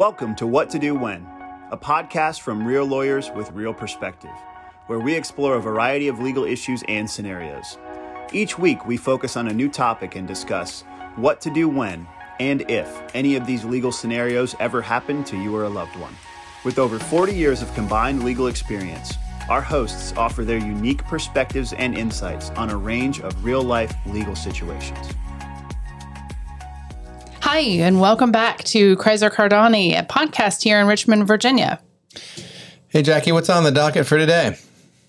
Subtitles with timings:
[0.00, 1.26] Welcome to What to Do When,
[1.70, 4.30] a podcast from real lawyers with real perspective,
[4.86, 7.76] where we explore a variety of legal issues and scenarios.
[8.32, 10.84] Each week, we focus on a new topic and discuss
[11.16, 12.08] what to do when
[12.38, 16.16] and if any of these legal scenarios ever happen to you or a loved one.
[16.64, 19.18] With over 40 years of combined legal experience,
[19.50, 24.34] our hosts offer their unique perspectives and insights on a range of real life legal
[24.34, 25.08] situations.
[27.52, 31.80] Hi, and welcome back to Critzer Cardani, a podcast here in Richmond, Virginia.
[32.86, 34.56] Hey, Jackie, what's on the docket for today?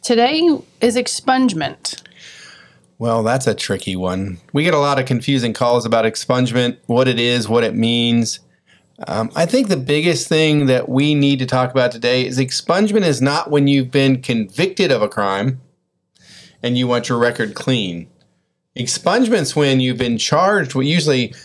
[0.01, 2.01] Today is expungement.
[2.97, 4.39] Well, that's a tricky one.
[4.53, 8.39] We get a lot of confusing calls about expungement, what it is, what it means.
[9.07, 13.05] Um, I think the biggest thing that we need to talk about today is expungement
[13.05, 15.61] is not when you've been convicted of a crime
[16.63, 18.07] and you want your record clean.
[18.75, 20.73] Expungement's when you've been charged.
[20.73, 21.35] Well, usually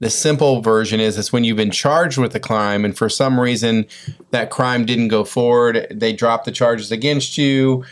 [0.00, 3.38] the simple version is it's when you've been charged with a crime and for some
[3.38, 3.86] reason
[4.30, 5.86] that crime didn't go forward.
[5.90, 7.84] They dropped the charges against you.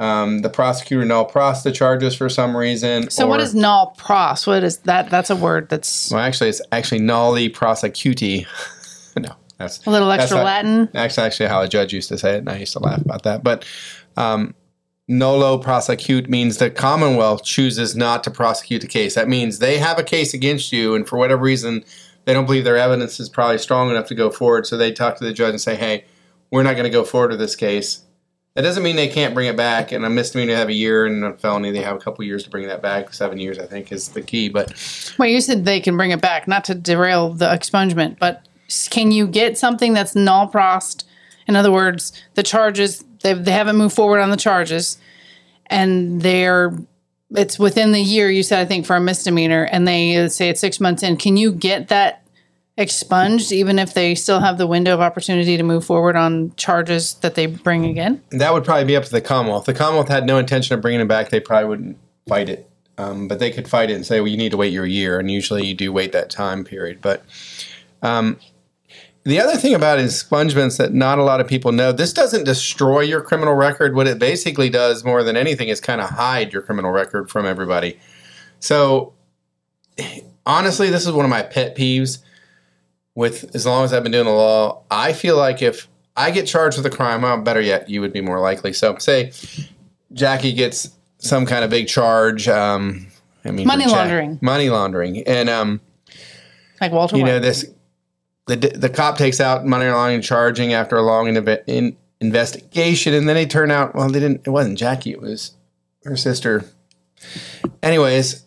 [0.00, 3.10] Um, the prosecutor nol pros the charges for some reason.
[3.10, 4.46] So, what is nol pros?
[4.46, 5.10] What is that?
[5.10, 8.46] That's a word that's Well, actually, it's actually nolle prosequi.
[9.18, 10.88] no, that's a little extra that's Latin.
[10.92, 13.24] That's actually how a judge used to say it, and I used to laugh about
[13.24, 13.42] that.
[13.42, 13.64] But
[14.16, 14.54] um,
[15.08, 19.14] nolle prosequi means the Commonwealth chooses not to prosecute the case.
[19.14, 21.84] That means they have a case against you, and for whatever reason,
[22.24, 24.66] they don't believe their evidence is probably strong enough to go forward.
[24.66, 26.04] So they talk to the judge and say, "Hey,
[26.50, 28.02] we're not going to go forward with this case."
[28.54, 29.92] That doesn't mean they can't bring it back.
[29.92, 32.42] And a misdemeanor they have a year, and a felony they have a couple years
[32.44, 33.14] to bring that back.
[33.14, 34.48] Seven years, I think, is the key.
[34.48, 34.74] But
[35.16, 38.46] Well, you said they can bring it back, not to derail the expungement, but
[38.90, 41.06] can you get something that's nol prossed?
[41.46, 44.98] In other words, the charges they they haven't moved forward on the charges,
[45.66, 46.72] and they're
[47.30, 48.30] it's within the year.
[48.30, 51.16] You said I think for a misdemeanor, and they say it's six months in.
[51.16, 52.22] Can you get that
[52.78, 57.14] expunged even if they still have the window of opportunity to move forward on charges
[57.14, 58.22] that they bring again?
[58.30, 59.66] that would probably be up to the Commonwealth.
[59.66, 61.98] The Commonwealth had no intention of bringing it back, they probably wouldn't
[62.28, 62.70] fight it.
[62.96, 65.20] Um, but they could fight it and say, well, you need to wait your year.
[65.20, 66.98] And usually you do wait that time period.
[67.00, 67.22] But
[68.02, 68.38] um,
[69.24, 73.00] the other thing about expungements that not a lot of people know this doesn't destroy
[73.00, 73.94] your criminal record.
[73.94, 77.44] What it basically does more than anything is kind of hide your criminal record from
[77.44, 77.98] everybody.
[78.60, 79.12] So
[80.46, 82.18] honestly, this is one of my pet peeves
[83.14, 84.82] with as long as I've been doing the law.
[84.90, 88.12] I feel like if I get charged with a crime, well, better yet, you would
[88.12, 88.72] be more likely.
[88.72, 89.32] So, say
[90.12, 92.48] Jackie gets some kind of big charge.
[92.48, 93.08] Um,
[93.44, 94.38] I mean, Money laundering.
[94.40, 95.80] money laundering, and um,
[96.80, 97.66] Like Walter you know this.
[98.48, 101.28] The the cop takes out money laundering charging after a long
[101.66, 104.46] in, investigation, and then they turn out well, they didn't.
[104.46, 105.12] It wasn't Jackie.
[105.12, 105.52] It was
[106.04, 106.64] her sister.
[107.82, 108.44] Anyways,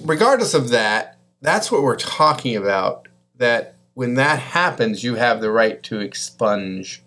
[0.00, 3.08] regardless of that, that's what we're talking about.
[3.36, 7.02] That when that happens, you have the right to expunge.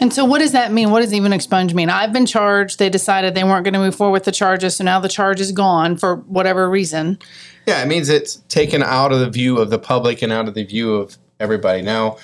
[0.00, 0.90] And so, what does that mean?
[0.90, 1.90] What does even expunge mean?
[1.90, 2.78] I've been charged.
[2.78, 5.40] They decided they weren't going to move forward with the charges, so now the charge
[5.40, 7.18] is gone for whatever reason.
[7.66, 10.54] Yeah, it means it's taken out of the view of the public and out of
[10.54, 11.82] the view of everybody.
[11.82, 12.18] Now,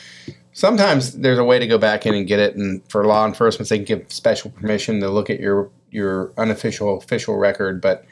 [0.53, 3.69] sometimes there's a way to go back in and get it, and for law enforcement,
[3.69, 7.81] they can give special permission to look at your your unofficial official record.
[7.81, 8.05] But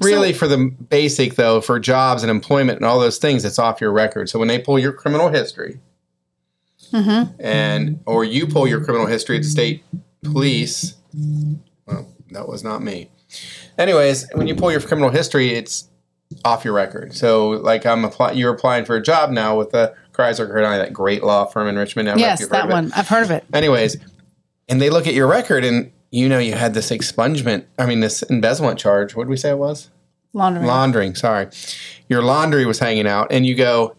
[0.00, 3.80] really, for the basic though, for jobs and employment and all those things, it's off
[3.80, 4.28] your record.
[4.28, 5.80] So when they pull your criminal history,
[6.92, 7.32] mm-hmm.
[7.40, 9.84] and or you pull your criminal history at the state
[10.22, 10.94] police,
[11.86, 13.10] well, that was not me.
[13.78, 15.88] Anyways, when you pull your criminal history, it's
[16.44, 17.14] off your record.
[17.14, 20.92] So, like, I'm apply- you're applying for a job now with the Critzer Cardani, that
[20.92, 22.08] great law firm in Richmond.
[22.08, 22.92] I don't know if yes, that one.
[22.94, 23.44] I've heard of it.
[23.52, 23.96] Anyways,
[24.68, 27.64] and they look at your record, and you know you had this expungement.
[27.78, 29.14] I mean, this embezzlement charge.
[29.16, 29.90] What did we say it was?
[30.32, 30.66] Laundering.
[30.66, 31.14] Laundering.
[31.14, 31.48] Sorry,
[32.08, 33.96] your laundry was hanging out, and you go,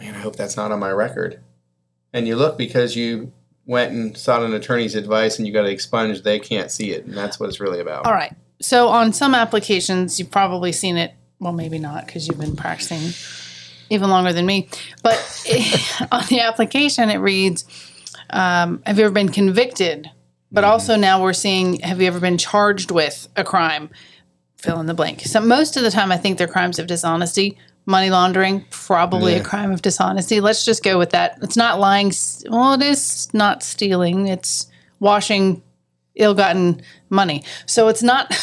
[0.00, 1.40] man, I hope that's not on my record.
[2.12, 3.32] And you look because you
[3.66, 6.24] went and sought an attorney's advice, and you got it expunged.
[6.24, 8.06] They can't see it, and that's what it's really about.
[8.06, 8.34] All right.
[8.60, 11.14] So, on some applications, you've probably seen it.
[11.40, 13.12] Well, maybe not because you've been practicing
[13.90, 14.68] even longer than me.
[15.02, 15.16] But
[16.12, 17.64] on the application, it reads,
[18.30, 20.10] um, "Have you ever been convicted?"
[20.50, 23.90] But also now we're seeing, "Have you ever been charged with a crime?"
[24.56, 25.20] Fill in the blank.
[25.20, 27.56] So most of the time, I think they're crimes of dishonesty.
[27.86, 30.40] Money laundering, probably a crime of dishonesty.
[30.40, 31.38] Let's just go with that.
[31.42, 32.12] It's not lying.
[32.50, 34.26] Well, it is not stealing.
[34.26, 34.66] It's
[35.00, 35.62] washing
[36.16, 37.44] ill-gotten money.
[37.66, 38.26] So it's not.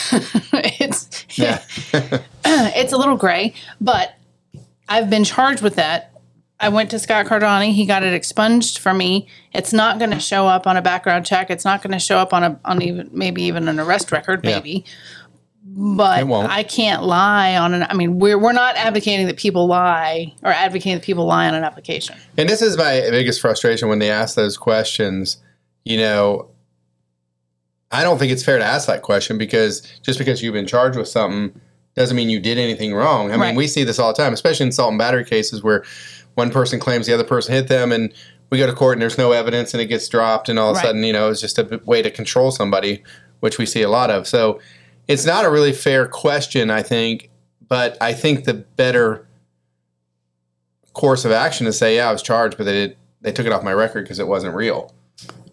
[0.53, 1.61] it's Yeah.
[2.45, 4.15] it's a little gray, but
[4.87, 6.11] I've been charged with that.
[6.59, 7.73] I went to Scott Cardani.
[7.73, 9.27] He got it expunged for me.
[9.53, 11.49] It's not going to show up on a background check.
[11.49, 14.39] It's not going to show up on a on even maybe even an arrest record,
[14.43, 14.55] Yeah.
[14.55, 14.85] maybe.
[15.65, 17.83] but I can't lie on an.
[17.89, 21.55] I mean, we're we're not advocating that people lie or advocating that people lie on
[21.55, 22.15] an application.
[22.37, 25.37] And this is my biggest frustration when they ask those questions.
[25.83, 26.47] You know,
[27.91, 30.97] I don't think it's fair to ask that question because just because you've been charged
[30.97, 31.59] with something
[31.95, 33.27] doesn't mean you did anything wrong.
[33.29, 33.55] I mean, Right.
[33.55, 35.83] we see this all the time, especially in assault and battery cases where
[36.35, 38.13] one person claims the other person hit them and
[38.49, 40.75] we go to court and there's no evidence and it gets dropped and all of
[40.75, 40.85] a Right.
[40.87, 43.01] sudden, you know, it's just a way to control somebody,
[43.39, 44.27] which we see a lot of.
[44.27, 44.59] So
[45.07, 47.29] it's not a really fair question, I think,
[47.67, 49.25] but I think the better
[50.93, 53.51] course of action is say, yeah, I was charged, but they did, they took it
[53.53, 54.93] off my record because it wasn't real.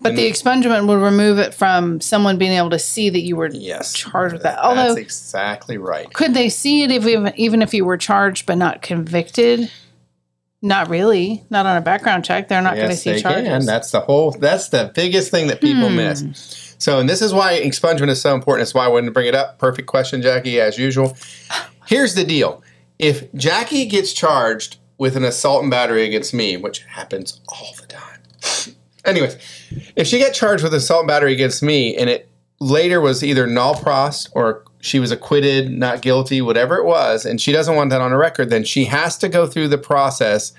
[0.02, 3.48] But the expungement would remove it from someone being able to see that you were
[3.52, 3.92] Yes.
[3.92, 4.56] charged with that.
[4.56, 6.12] That's Although, exactly right.
[6.12, 9.70] could they see it if even, even if you were charged but not convicted?
[10.60, 11.42] Not really.
[11.50, 12.48] Not on a background check.
[12.48, 13.48] They're not going to see they charges.
[13.48, 13.66] can.
[13.66, 14.30] That's the whole.
[14.32, 15.96] That's the biggest thing that people Hmm.
[15.96, 16.74] miss.
[16.78, 18.62] So, and this is why expungement is so important.
[18.62, 19.58] It's why I wanted to bring it up.
[19.58, 21.16] Perfect question, Jackie, as usual.
[21.86, 22.62] Here's the deal:
[22.98, 27.86] if Jackie gets charged with an assault and battery against me, which happens all the
[27.86, 28.76] time.
[29.04, 29.36] Anyways,
[29.96, 32.28] if she got charged with assault and battery against me, and it
[32.60, 37.40] later was either nol pros or she was acquitted, not guilty, whatever it was, and
[37.40, 40.52] she doesn't want that on her record, then she has to go through the process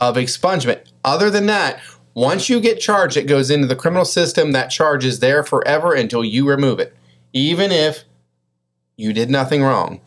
[0.00, 0.84] of expungement.
[1.04, 1.80] Other than that,
[2.14, 4.52] once you get charged, it goes into the criminal system.
[4.52, 6.96] That charge is there forever until you remove it,
[7.32, 8.04] even if
[8.96, 10.00] you did nothing wrong.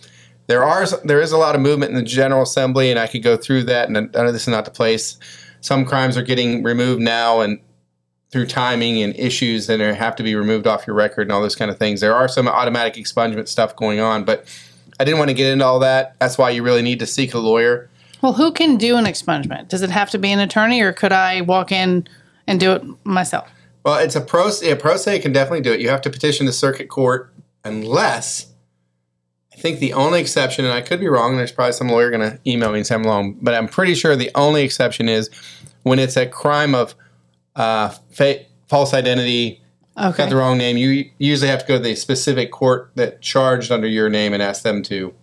[0.47, 3.23] There are there is a lot of movement in the General Assembly, and I could
[3.23, 3.87] go through that.
[3.87, 5.17] And this is not the place.
[5.61, 7.59] Some crimes are getting removed now, and
[8.33, 11.39] through timing and issues that are, have to be removed off your record and all
[11.39, 12.01] those kind of things.
[12.01, 14.47] There are some automatic expungement stuff going on, but
[14.99, 16.15] I didn't want to get into all that.
[16.19, 17.91] That's why you really need to seek a lawyer.
[18.23, 19.67] Well, who can do an expungement?
[19.67, 22.07] Does it have to be an attorney, or could I walk in
[22.47, 23.47] and do it myself?
[23.85, 24.49] Well, it's a pro.
[24.63, 25.79] A pro se can definitely do it.
[25.79, 27.31] You have to petition the circuit court
[27.63, 28.47] unless
[29.53, 31.37] I think the only exception, and I could be wrong.
[31.37, 33.93] There's probably some lawyer going to email me and say I'm wrong, but I'm pretty
[33.93, 35.29] sure the only exception is
[35.83, 36.95] when it's a crime of
[37.55, 39.61] uh, fa- false identity,
[39.97, 40.17] Okay.
[40.17, 40.75] got the wrong name.
[40.77, 44.41] You usually have to go to the specific court that charged under your name and
[44.41, 45.13] ask them to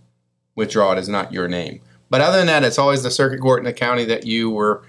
[0.55, 1.81] withdraw it as not your name.
[2.09, 4.83] But other than that, it's always the circuit court in the county that you were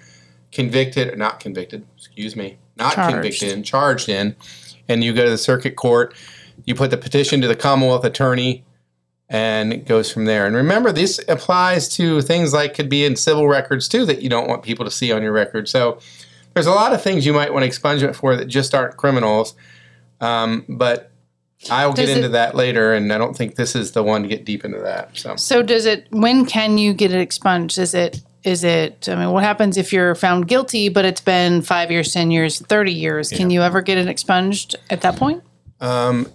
[0.52, 3.14] convicted or not convicted, excuse me, not Charged.
[3.14, 4.36] convicted and charged in,
[4.88, 6.14] and you go to the circuit court.
[6.66, 8.64] You put the petition to the Commonwealth attorney,
[9.30, 10.46] and it goes from there.
[10.46, 14.30] And remember, this applies to things like could be in civil records too that you
[14.30, 15.70] don't want people to see on your record.
[15.70, 16.00] So
[16.54, 19.56] there's a lot of things you might want expungement for that just aren't criminals.
[20.20, 21.12] Um, but
[21.70, 24.28] I'll get into it- that later, and I don't think this is the one to
[24.28, 25.18] get deep into that.
[25.18, 26.08] So So does it?
[26.10, 27.78] When can you get it expunged?
[27.78, 28.22] Is it?
[28.44, 29.08] Is it?
[29.08, 32.60] I mean, what happens if you're found guilty, but it's been five years, ten years,
[32.60, 33.30] thirty years?
[33.30, 35.44] Can you ever get it expunged at that point?
[35.80, 36.28] Um,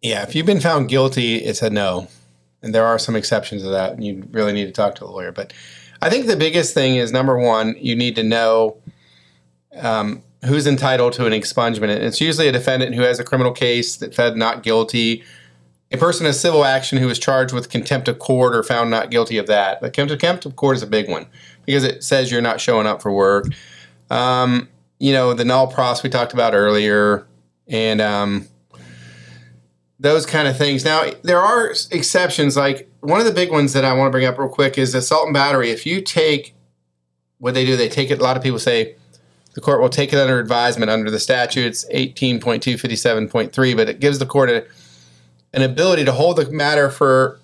[0.00, 2.08] yeah, if you've been found guilty, it's a no.
[2.62, 5.06] And there are some exceptions to that, and you really need to talk to a
[5.06, 5.32] lawyer.
[5.32, 5.52] But
[6.00, 8.76] I think the biggest thing is number one, you need to know
[9.76, 11.94] um, who's entitled to an expungement.
[11.94, 15.22] And it's usually a defendant who has a criminal case that fed not guilty,
[15.92, 19.10] a person in civil action who is charged with contempt of court or found not
[19.10, 19.80] guilty of that.
[19.80, 21.26] But contempt of court is a big one
[21.66, 23.46] because it says you're not showing up for work.
[24.10, 27.26] Um, you know, the nol pros we talked about earlier,
[27.66, 28.48] and um,
[29.98, 30.84] those kind of things.
[30.84, 32.56] Now, there are exceptions.
[32.56, 34.94] Like one of the big ones that I want to bring up real quick is
[34.94, 35.70] assault and battery.
[35.70, 36.54] If you take
[37.38, 38.20] what they do, they take it.
[38.20, 38.96] A lot of people say
[39.54, 41.66] the court will take it under advisement under the statute.
[41.66, 44.66] It's 18.257.3, but it gives the court a,
[45.52, 47.38] an ability to hold the matter for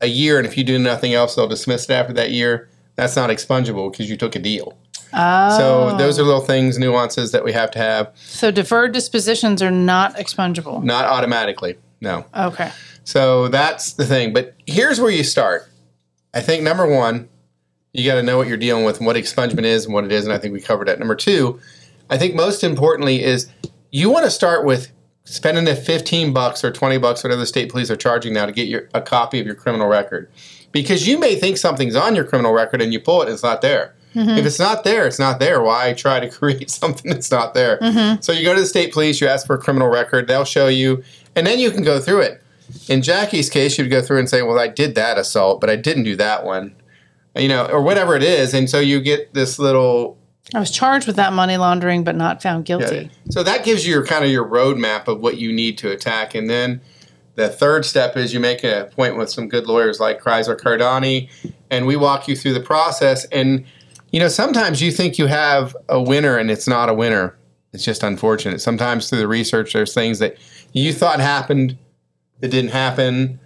[0.00, 0.38] a year.
[0.38, 2.68] And if you do nothing else, they'll dismiss it after that year.
[2.96, 4.76] That's not expungible because you took a deal.
[5.12, 8.10] Oh, So those are little things, nuances that we have to have.
[8.16, 10.82] so deferred dispositions are not expungible.
[10.82, 11.76] Not automatically.
[12.00, 12.24] No.
[12.34, 12.70] Okay.
[13.04, 14.32] So that's the thing.
[14.32, 15.68] But here's where you start.
[16.32, 17.28] I think number one,
[17.94, 20.12] you got to know what you're dealing with and what expungement is and what it
[20.12, 20.24] is.
[20.24, 20.98] And I think we covered that.
[20.98, 21.60] Number two,
[22.10, 23.48] I think most importantly is
[23.92, 24.90] you want to start with
[25.24, 28.52] spending the 15 bucks or 20 bucks, whatever the state police are charging now to
[28.52, 30.28] get your, a copy of your criminal record.
[30.72, 33.44] Because you may think something's on your criminal record and you pull it and it's
[33.44, 33.94] not there.
[34.14, 34.38] Mm-hmm.
[34.38, 35.62] If it's not there, it's not there.
[35.62, 37.78] Why try to create something that's not there?
[37.78, 38.20] Mm-hmm.
[38.22, 40.66] So you go to the state police, you ask for a criminal record, they'll show
[40.66, 41.04] you,
[41.36, 42.42] and then you can go through it.
[42.88, 45.76] In Jackie's case, you'd go through and say, "Well, I did that assault, but I
[45.76, 46.74] didn't do that one,"
[47.36, 50.18] you know, or whatever it is, and so you get this little.
[50.54, 53.10] I was charged with that money laundering, but not found guilty.
[53.30, 56.34] So that gives you your kind of your roadmap of what you need to attack,
[56.34, 56.80] and then
[57.36, 61.28] the third step is you make an appointment with some good lawyers like Critzer Cardani,
[61.70, 63.24] and we walk you through the process.
[63.26, 63.64] And
[64.12, 67.36] you know, sometimes you think you have a winner, and it's not a winner.
[67.72, 68.60] It's just unfortunate.
[68.60, 70.36] Sometimes through the research, there's things that
[70.72, 71.76] you thought happened
[72.38, 73.40] that didn't happen,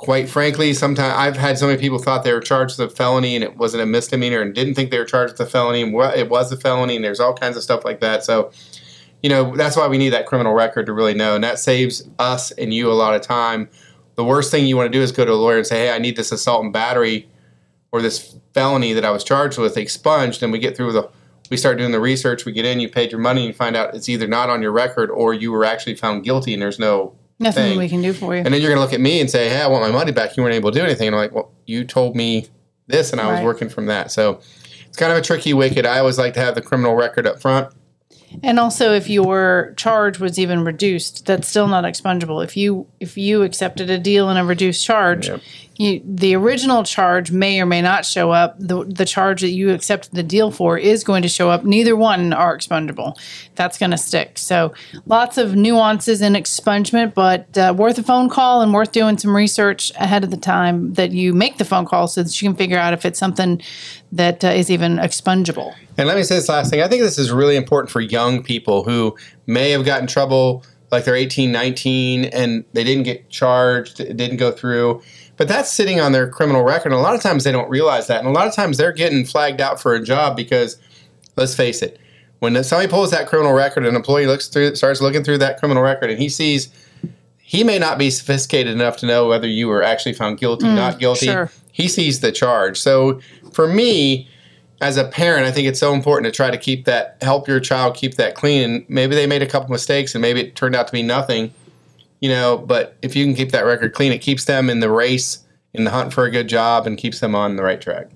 [0.00, 3.34] quite frankly, sometimes I've had so many people thought they were charged with a felony
[3.34, 5.94] and it wasn't a misdemeanor and didn't think they were charged with a felony and
[6.18, 8.24] it was a felony and there's all kinds of stuff like that.
[8.24, 8.50] So,
[9.22, 11.34] you know, that's why we need that criminal record to really know.
[11.34, 13.68] And that saves us and you a lot of time.
[14.14, 15.90] The worst thing you want to do is go to a lawyer and say, hey,
[15.90, 17.28] I need this assault and battery
[17.92, 20.42] or this felony that I was charged with expunged.
[20.42, 21.10] And we get through the,
[21.50, 23.76] we start doing the research, we get in, you paid your money, and you find
[23.76, 26.78] out it's either not on your record or you were actually found guilty and there's
[26.78, 27.78] no Nothing thing.
[27.78, 28.42] we can do for you.
[28.44, 30.12] And then you're going to look at me and say, "Hey, I want my money
[30.12, 30.36] back.
[30.36, 32.46] You weren't able to do anything." And I'm like, "Well, you told me
[32.86, 34.40] this, and I was working from that." So
[34.86, 35.86] it's kind of a tricky wicket.
[35.86, 37.72] I always like to have the criminal record up front.
[38.42, 42.42] And also, if your charge was even reduced, that's still not expungible.
[42.44, 45.40] If you if you accepted a deal and a reduced charge, Yep.
[45.76, 48.54] you, the original charge may or may not show up.
[48.58, 51.64] The the charge that you accepted the deal for is going to show up.
[51.64, 53.16] Neither one are expungible.
[53.56, 54.38] That's going to stick.
[54.38, 54.72] So
[55.06, 59.34] lots of nuances in expungement, but uh, worth a phone call and worth doing some
[59.34, 62.56] research ahead of the time that you make the phone call, so that you can
[62.56, 63.60] figure out if it's something
[64.12, 65.74] that uh, is even expungible.
[66.00, 66.80] And let me say this last thing.
[66.80, 69.14] I think this is really important for young people who
[69.46, 74.16] may have gotten in trouble like they're 18, 19 and they didn't get charged, it
[74.16, 75.02] didn't go through.
[75.36, 76.92] But that's sitting on their criminal record.
[76.92, 78.18] And a lot of times they don't realize that.
[78.18, 80.78] And a lot of times they're getting flagged out for a job because
[81.36, 81.98] let's face it,
[82.38, 85.82] when somebody pulls that criminal record, an employee looks through starts looking through that criminal
[85.82, 86.70] record and he sees
[87.36, 90.76] he may not be sophisticated enough to know whether you were actually found guilty, mm,
[90.76, 91.26] not guilty.
[91.26, 91.50] sure.
[91.72, 92.80] He sees the charge.
[92.80, 93.20] So
[93.52, 94.30] for me,
[94.80, 97.60] as a parent, I think it's so important to try to keep that, help your
[97.60, 98.62] child keep that clean.
[98.62, 101.52] And maybe they made a couple mistakes and maybe it turned out to be nothing,
[102.20, 102.58] you know.
[102.58, 105.44] But if you can keep that record clean, it keeps them in the race,
[105.74, 108.08] in the hunt for a good job, and keeps them on the right track.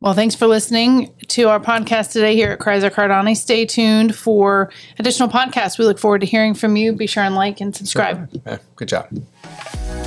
[0.00, 3.34] Well, thanks for listening to our podcast today here at Critzer Cardani.
[3.34, 5.78] Stay tuned for additional podcasts.
[5.78, 6.92] We look forward to hearing from you.
[6.92, 8.28] Be sure and like and subscribe.
[8.46, 9.08] Yeah, good job.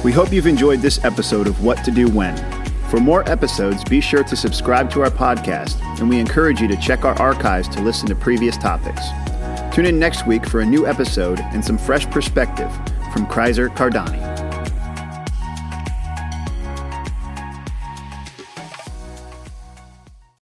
[0.03, 2.56] We hope you've enjoyed this episode of What to Do When.
[2.89, 6.77] For more episodes, be sure to subscribe to our podcast, and we encourage you to
[6.77, 9.01] check our archives to listen to previous topics.
[9.73, 12.71] Tune in next week for a new episode and some fresh perspective
[13.11, 14.36] from Critzer Cardani.